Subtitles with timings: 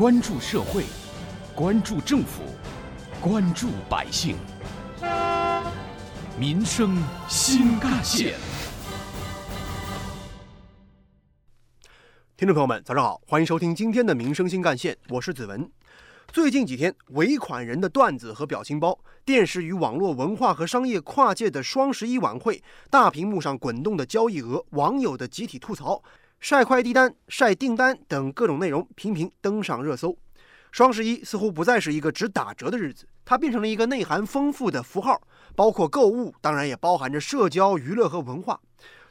[0.00, 0.84] 关注社会，
[1.54, 2.40] 关注政府，
[3.20, 4.34] 关注百姓，
[6.38, 6.96] 民生
[7.28, 8.34] 新干线。
[12.34, 15.70] 听众朋友们，早上好，欢迎收听今天的《民生新干线》，我是子文。
[16.32, 26.02] 最近几天，尾款人的段子和表情包，电视与网络文化和商业跨界的双十一晚会，大屏幕上滚动的交易额，网友的集体吐槽，
[26.40, 30.16] 晒快递单、晒订单等各种内容频频登上热搜。
[30.72, 35.20] 双十一似乎不再是一个只打折的日子，它变成了一个内涵丰富的符号，
[35.54, 38.58] 包括购物，当然也包含着社交、娱乐和文化。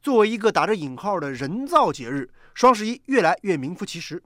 [0.01, 4.23] 作为一个打着引号的人造节日，双十一越来越名副其实，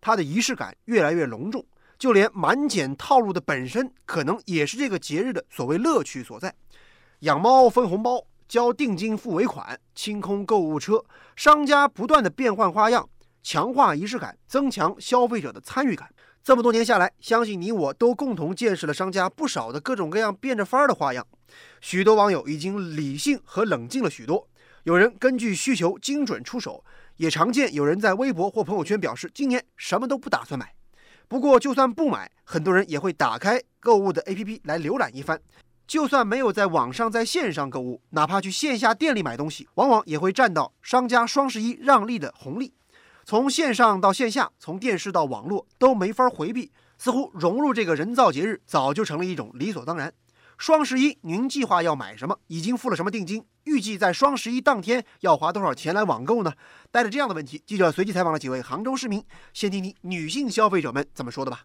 [0.00, 1.62] 它的仪式感越来越隆重，
[1.98, 6.54] 就连满减套路的本身，可能也是这个节日的所谓乐趣所在。
[7.20, 13.08] 养猫分红包，交定金付尾款，清空购物车，商家不断的变换花样，
[13.42, 16.08] 强化仪式感，增强消费者的参与感。
[16.42, 21.26] 这么多年下来，相信你我都共同见识了商家不少的各种各样变着法儿的花样。
[21.80, 24.48] 许多网友已经理性和冷静了许多。
[24.84, 26.84] 有人根据需求精准出手，
[27.16, 30.72] 也常见有人在微博或朋友圈表示今年什么都不打算买。
[31.26, 35.40] 不过，就算不买，很多人也会打开购物的 APP 来浏览一番。
[35.86, 42.74] 就算没有在网上在线上购物，哪怕去线下店里买东西，往往也会占到商家双十一让利的红利。
[43.24, 50.12] 从线上到线下，从电视到网络都没法回避，似乎融入这个人造节日早就成了一种理所当然。
[50.58, 52.38] 双十一，您计划要买什么？
[52.46, 53.44] 已经付了什么定金？
[53.64, 56.52] 预计在双十一当天要花多少钱来网购呢？
[56.90, 61.64] 带着这样的问题，记者随机采访了几位杭州市民，先听听女性消费者们怎么说的吧。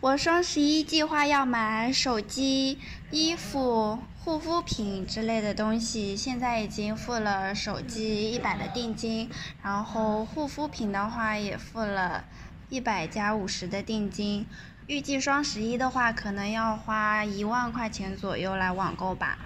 [0.00, 2.78] 我双十一计划要买手机、
[3.10, 9.28] 衣服、护肤品之类的东西，现在已经付了手机一百的定金，
[9.62, 12.24] 然后护肤品的话也付了
[12.70, 14.46] 一百加五十的定金。
[14.86, 19.38] 预计双十一的话，可能要花一万块钱左右来网购吧。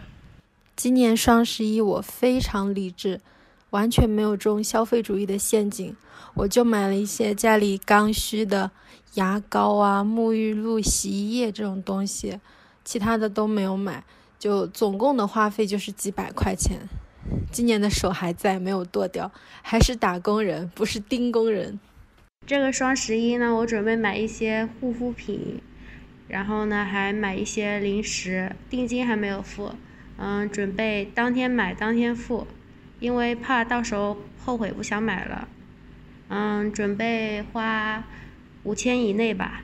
[0.76, 3.20] 今年双十一我非常理智，
[3.74, 5.96] 完全没有中消费主义的陷阱，
[6.34, 8.70] 我就买了一些家里刚需的
[9.14, 12.38] 牙膏啊、沐浴露、洗衣液这种东西，
[12.84, 14.04] 其他的都没有买，
[14.38, 16.88] 就总共的花费就是几百块钱。
[17.50, 21.80] 今年的手还在，没有剁掉，还是打工人，不是钉工人。
[22.46, 25.60] 这个双十一呢，我准备买一些护肤品，
[26.28, 29.72] 然后呢还买一些零食，定金还没有付，
[30.16, 32.46] 嗯，准备当天买当天付，
[33.04, 35.46] 因为怕到时候后悔不想买了，
[36.28, 38.02] 嗯，准备花
[38.62, 39.62] 五千以内吧。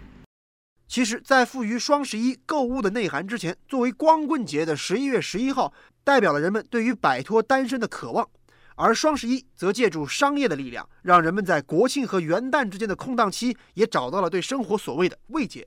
[0.86, 5.72] 其实，在赋予双十一购物的内涵之前，作为光棍节的十一月十一号，
[6.04, 8.28] 代表了人们对于摆脱单身的渴望。
[8.74, 15.66] 而双十一则借助商业的力量，让人们在国庆和元旦之间的空档期也找到了对生活所谓的慰藉。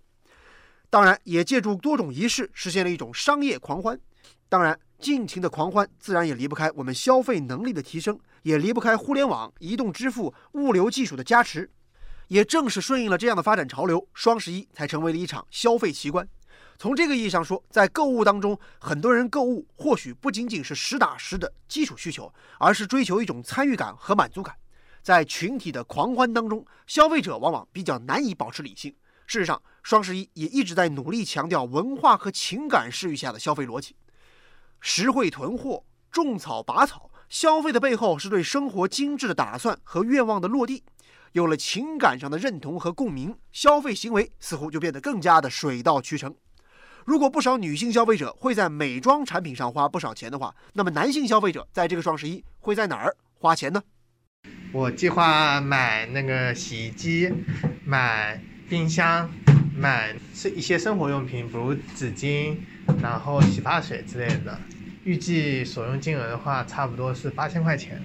[0.91, 3.99] 当然，也借助多种仪式实现了一种商业狂欢。
[4.47, 11.69] 当然，尽情的狂欢自然也离不开我们消费能力的提升，也离不开互联网、移动支付、物流技术的加持。
[12.29, 16.25] 也正是顺应了这样的发展潮流，双十一才成为了一场消费奇观。
[16.77, 24.55] 从这个意义上说，在购物当中，很多人购物或许不仅仅是实打实的基础需求，而是追求一种参与感和满足感。
[25.01, 28.95] 在群体的狂欢当中，消费者往往比较难以保持理性。
[29.27, 33.97] 事实上，双十一也一直在努力强调文化和情感视域下的消费逻辑。
[34.85, 40.83] 实惠囤货、种草拔草，消费的背后是对生活精致的打算和愿望的落地。
[41.31, 46.35] 有了情感上的认同和共鸣，消费行为似乎就变得更加的水到渠成。
[47.05, 53.81] 如果不少女性消费者会在美妆产品上花不少钱的话，那么男性消费者在这个双十一会在哪儿花钱呢？
[54.73, 57.31] 我计划买那个洗衣机、
[57.85, 59.31] 买冰箱、
[59.77, 62.57] 买是一些生活用品，比如纸巾、
[63.01, 64.57] 然后洗发水之类的。
[65.03, 68.01] 预计所用金额的话，差不多是八千块钱。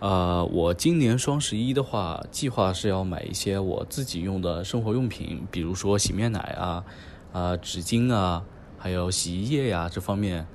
[0.00, 6.84] 呃，我今年双十一的话，计划是要买一些我自己用的生活用品，比如说洗面奶啊。
[7.32, 8.42] 啊，纸巾啊，
[8.78, 10.46] 还有洗衣液呀，这方面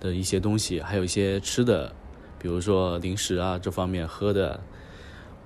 [0.00, 1.94] 的一些东西，还有一些吃的，
[2.40, 4.60] 比如说零食啊，这方面喝的。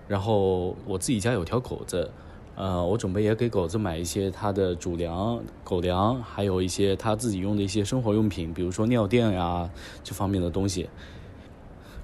[0.06, 2.10] 然后我自己家有条狗子，
[2.58, 9.70] 呃，我准备也给狗子买一些它的主粮、狗粮，还有一些它自己用的一些生活用品，比如说尿垫呀
[10.02, 10.90] 这方面的东西。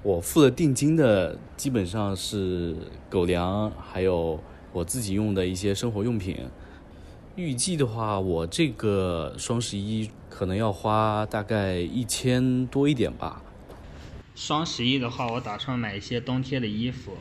[0.01, 2.73] 我付的定金的基本上是
[3.09, 4.39] 狗粮，还有
[4.71, 6.37] 我自己用的一些生活用品。
[7.35, 13.43] 预计的话，我这个双十一可能要花大概一千多一点吧。
[14.35, 17.11] 双十一的话，我打算买一些冬天的衣服，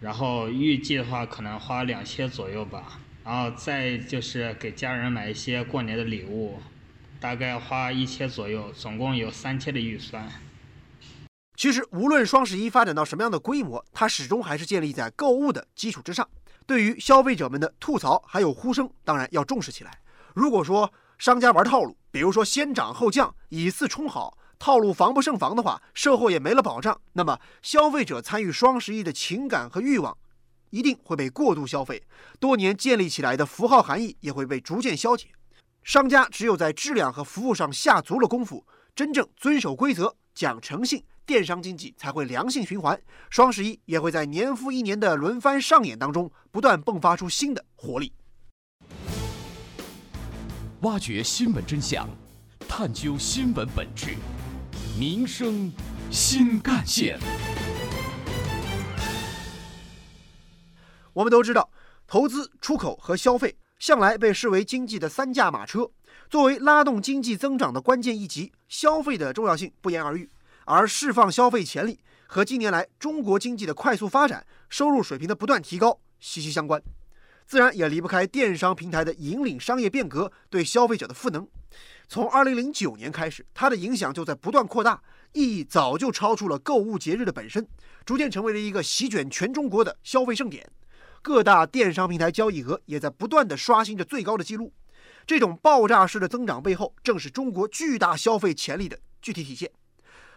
[0.00, 2.98] 然后预计的话可能花两千左右吧。
[3.22, 6.58] 然后再就是给家人买一些过年的礼物，
[7.20, 10.26] 大概花一千左右，总共有三千的预算。
[11.54, 16.26] 其实，无论双十一发展到什么样的规模，它始终还是建立在购物的基础之上。
[16.66, 19.98] 对于消费者们的吐槽还有呼声，当然要重视起来。
[20.34, 30.16] 如果说商家玩套路，比如说先涨后降，以次充好，套路防不胜防的话，售后也没了保障，那么消费者参与双十一的情感和欲望，
[30.68, 32.02] 一定会被过度消费，
[32.38, 35.28] 多年建立起来的符号含义也会被逐渐消解。
[35.82, 41.02] 商家只有在质量和服务上下足了功夫，真正遵守规则、讲诚信。
[41.24, 48.12] 电商经济才会良性循环，双十一也会在年复一年的轮番上演当中，不断迸发出新的活力。
[50.80, 52.08] 挖掘新闻真相，
[52.68, 54.16] 探究新闻本质，
[54.98, 55.72] 民生
[56.10, 57.18] 新干线。
[61.12, 61.70] 我们都知道，
[62.06, 65.90] 投资、出口和消费向来被视为经济的三驾马车，
[66.28, 70.28] 作为拉动经济增长的关键一级，消费的重要性不言而喻。
[70.66, 76.80] 而释放消费潜力和近年来中国经济的快速发展、收入水平的不断提高息息相关，
[77.46, 81.48] 自然也离不开电商平台的引领商业变革对消费者的赋能。
[82.10, 85.00] 从2009年开始，它的影响就在不断扩大，
[85.32, 87.64] 意义早就超出了购物节日的本身，
[88.04, 90.68] 逐渐成为了一个席卷全中国的消费盛典。
[91.22, 94.72] 各大电商平台交易额也在不断的刷新着最高的记录。
[95.24, 99.70] 这种爆炸式的增长背后，正是中国巨大消费潜力的具体体现。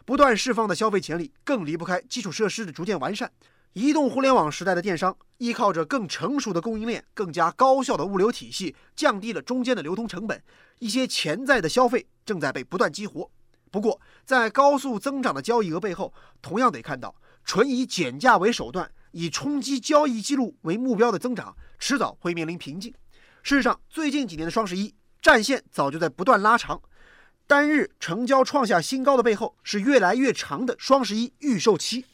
[0.06, 3.32] 不断释放的消费潜力，更离不开基础设施的逐渐完善。
[3.74, 10.40] 移动互联网时代的电商，依靠着更成熟的供应链、更加高效的物流体系，降低了中间的流通成本。
[10.78, 13.28] 一些潜在的消费正在被不断激活。
[13.72, 22.94] 不过，在高速增长的交易额背后，同样得看到，纯以减价为手段、以冲击交易记录为目标的增长，迟早会面临瓶颈。
[23.42, 26.80] 事实上，最近几年的双十一战线早就在不断拉长。
[27.48, 32.06] 单日成交创下新高的背后，是越来越长的双十一预售期。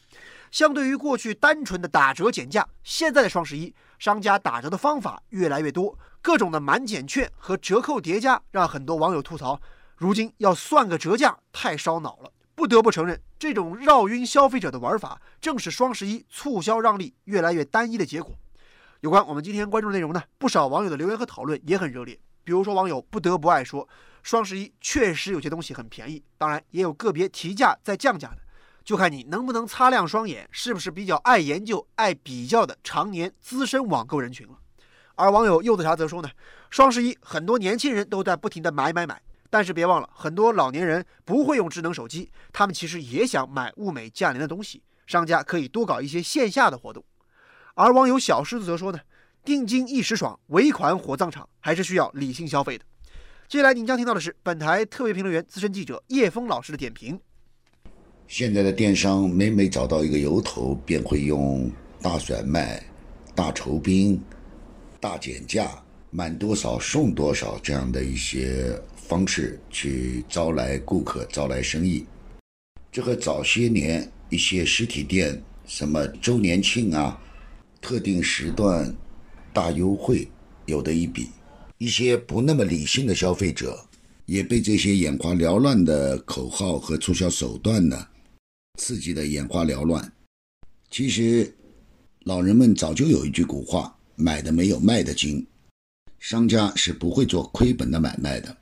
[0.50, 9.60] 相对于过去单纯的打折减价，现在的双十一，商家打折的方法越来越多，各种的满减券和折扣叠加，让很多网友吐槽：
[9.96, 12.32] 如今要算个折价太烧脑了。
[12.54, 18.34] 不得不承认，这种绕晕消费者的玩法，正是双十一促销让利越来越单一的结果。
[19.00, 22.18] 有关我们今天关注内容呢，不少网友的留言和讨论也很热烈。
[22.44, 23.88] 比如说，网友不得不爱说。
[24.22, 28.38] 双十一确实有些东西很便宜，当然也有个别提价再降价的，
[28.84, 34.54] 就看你能不能擦亮双眼，是不是比较爱研究、爱比较的常年资深网购人群了。
[35.14, 36.30] 而网友柚子茶则说呢，
[36.70, 47.04] 双十一很多年轻人都在不停的买买买，但是别忘了，很多老年人不会用智能手机，他们其实也想买物美价廉的东西，商家可以多搞一些线下的活动。
[47.74, 48.98] 而网友小狮子则说呢，
[49.44, 52.84] 定金一时爽，尾款火葬场，还是需要理性消费的。
[53.46, 57.20] 接下来您将听到的是本台特别评论员、资深记者叶峰老师的点评。
[58.30, 61.68] 现在的电商每每找到一个由头，便会用
[62.00, 62.80] 大甩卖、
[63.34, 64.22] 大酬宾、
[65.00, 65.68] 大减价、
[66.12, 72.06] 满多少送多少这样的一些方式去招来顾客、招来生意。
[72.92, 77.20] 这和早些年一些实体店什么周年庆啊、
[77.80, 78.94] 特定时段
[79.52, 80.28] 大优惠
[80.66, 81.30] 有的一比。
[81.78, 83.76] 一些不那么理性的消费者，
[84.26, 88.06] 也被这些眼花缭乱的口号和促销手段呢，
[88.78, 90.12] 刺激的眼花缭乱。
[90.90, 91.54] 其实，
[92.24, 95.46] 老人们早就有一句古话：“买的没有卖的精。”
[96.18, 98.54] 商家是不会做亏本的买卖的，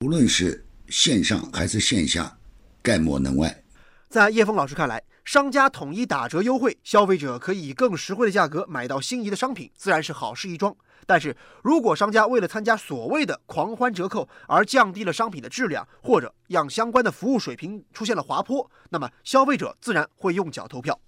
[0.00, 2.38] 无论是线上还是线下，
[2.80, 3.62] 概莫能外。
[4.08, 10.76] 在叶峰老师看来，商家统一打折优惠，消费者可以以更实惠的价格买到心仪的商品，自然是好事一桩。
[11.06, 20.98] 但是如果商家为了参加所谓的狂欢折扣而降低了商品的质量，或者让相关的服务水平出现了滑坡，那么消费者自然会用脚投票。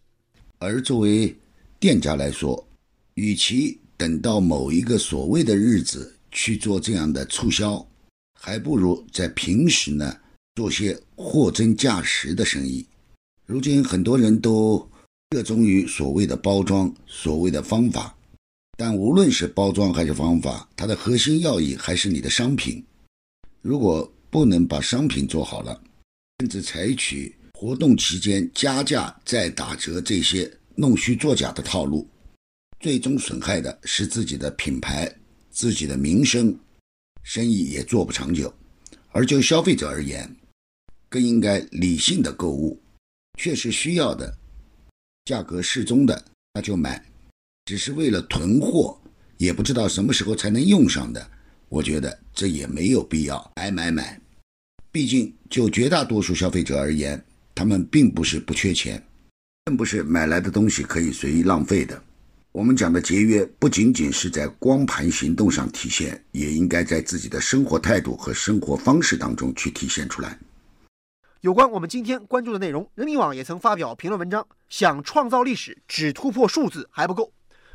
[0.59, 1.39] 而作为
[1.79, 2.67] 店家来说，
[3.15, 7.87] 与其等到某一个所谓的日子去做这样的促销，
[8.41, 10.17] 还不如在平时呢
[10.55, 12.87] 做些货真价实的生意。
[13.47, 14.91] 如今很多人都
[15.31, 18.13] 热衷于所谓的包装，所谓的方法。
[18.77, 22.85] 但无论是包装还是方法，它的核心要义还是你的商品。
[23.63, 25.81] 如果不能把商品做好了，
[26.41, 32.07] 甚至采取活动期间加价再打折这些弄虚作假的套路，
[32.81, 35.11] 最终损害的是自己的品牌、
[35.51, 36.59] 自己的名声，
[37.23, 38.53] 生意也做不长久。
[39.13, 40.37] 而就消费者而言，
[41.09, 42.79] 更应该理性的购物，
[43.37, 44.37] 确实需要的，
[45.27, 46.25] 价格适中的
[46.55, 47.05] 那就买。
[47.67, 48.97] 只是为了囤货，
[49.37, 51.31] 也不知道什么时候才能用上的，
[51.69, 54.21] 我觉得这也没有必要买买买。
[54.93, 57.23] 毕竟就绝大多数消费者而言，
[57.55, 59.05] 他们并不是不缺钱，
[59.65, 62.03] 更不是买来的东西可以随意浪费的。
[62.53, 70.39] 我们讲的节约，不仅仅是在光盘行动上体现，也应该在自己的生活态度和生活方式当中去体现出来。
[71.47, 77.33] 有关我们今天关注的内容，人民网也曾发表评论文章，想创造历史，只突破数字还不够。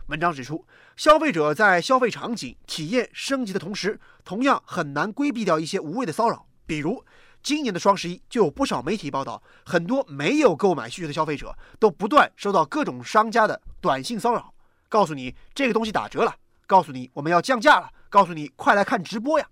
[0.07, 6.45] 文章指出，消费者在消费场景体验升级的同时，同样很难规避掉一些无谓的骚扰。
[6.65, 7.01] 比如，
[7.41, 14.53] 今年的双十一就有不少媒体报道，很多没有购买需求的消费者都不断收到各种商家的短信骚扰。
[14.89, 16.35] 告诉你这个东西打折了，
[16.67, 19.47] 告诉你我们要降价了，告诉你快来看直播呀！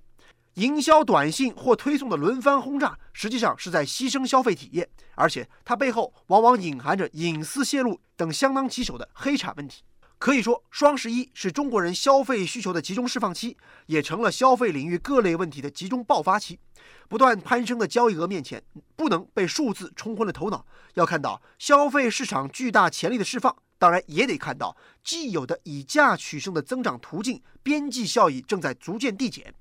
[0.59, 9.83] 营销短信或推送的轮番轰炸，实际上是在牺牲消费体验，而且它背后往往隐含着隐私泄露等相当棘手的黑产问题。
[10.17, 16.59] 可以说，双十一是中国人消费需求的集中释放期，也成了消费领域各类问题的集中爆发期。
[17.07, 18.61] 不断攀升的交易额面前，
[18.97, 23.55] 不能被数字冲昏了头脑，要看到消费市场巨大潜力的释放。
[23.77, 24.75] 当然也得看到，
[25.05, 29.55] 既有的以价取胜的增长途径边际效益正在逐渐递减。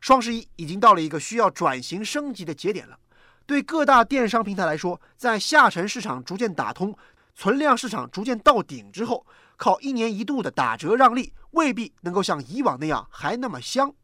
[0.00, 2.98] 双十一已经到了一个需要转型升级的节点了。
[3.46, 6.96] 对各大电商平台来说，在下沉市场逐渐打通、
[7.34, 9.26] 存量市场逐渐到顶之后，
[9.56, 13.94] 靠一年一度的打折让利，未必能够像以往那样还那么香。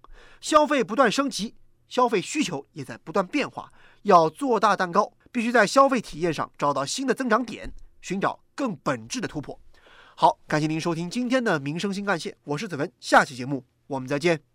[0.41, 1.55] 消费不断升级，
[1.89, 3.73] 消费需求也在不断变化。
[4.03, 8.41] 要做大蛋糕，必须在消费体验上找到新的增长点，寻找。
[8.57, 9.59] 更本质的突破。
[10.15, 14.54] 好，感谢您收听今天的民生新干线，我是子文，下期节目我们再见。